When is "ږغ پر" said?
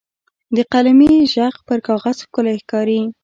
1.33-1.79